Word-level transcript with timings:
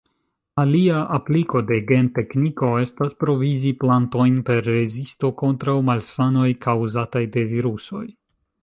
Alia 0.61 1.01
apliko 1.17 1.61
de 1.71 1.77
gentekniko 1.91 2.71
estas 2.85 3.13
provizi 3.25 3.75
plantojn 3.85 4.41
per 4.49 4.63
rezisto 4.71 5.33
kontraŭ 5.45 5.79
malsanoj 5.93 6.49
kaŭzataj 6.69 7.27
de 7.39 7.49
virusoj. 7.55 8.07